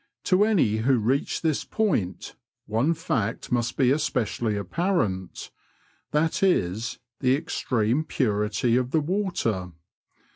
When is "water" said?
8.99-9.73